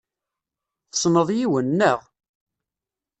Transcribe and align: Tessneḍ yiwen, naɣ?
Tessneḍ 0.91 1.29
yiwen, 1.37 1.67
naɣ? 1.71 1.99